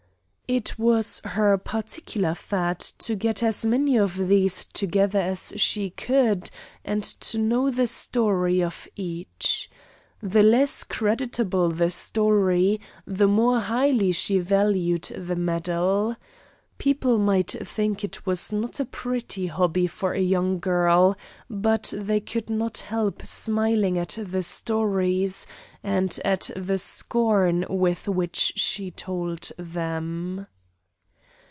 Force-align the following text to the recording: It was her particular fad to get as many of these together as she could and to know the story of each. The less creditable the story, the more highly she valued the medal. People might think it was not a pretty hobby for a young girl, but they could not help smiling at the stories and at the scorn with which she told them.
It 0.53 0.77
was 0.77 1.21
her 1.23 1.57
particular 1.57 2.35
fad 2.35 2.77
to 2.81 3.15
get 3.15 3.41
as 3.41 3.63
many 3.65 3.95
of 3.97 4.17
these 4.27 4.65
together 4.65 5.19
as 5.21 5.53
she 5.55 5.91
could 5.91 6.51
and 6.83 7.05
to 7.05 7.37
know 7.37 7.71
the 7.71 7.87
story 7.87 8.61
of 8.61 8.85
each. 8.97 9.71
The 10.21 10.43
less 10.43 10.83
creditable 10.83 11.69
the 11.71 11.89
story, 11.89 12.81
the 13.07 13.29
more 13.29 13.61
highly 13.61 14.11
she 14.11 14.39
valued 14.39 15.03
the 15.03 15.37
medal. 15.37 16.17
People 16.77 17.19
might 17.19 17.51
think 17.51 18.03
it 18.03 18.25
was 18.25 18.51
not 18.51 18.79
a 18.79 18.85
pretty 18.85 19.45
hobby 19.45 19.85
for 19.85 20.13
a 20.13 20.19
young 20.19 20.57
girl, 20.57 21.15
but 21.47 21.93
they 21.95 22.19
could 22.19 22.49
not 22.49 22.79
help 22.79 23.23
smiling 23.23 23.99
at 23.99 24.17
the 24.19 24.41
stories 24.41 25.45
and 25.83 26.19
at 26.25 26.49
the 26.55 26.79
scorn 26.79 27.63
with 27.69 28.07
which 28.07 28.53
she 28.55 28.89
told 28.89 29.51
them. 29.59 30.47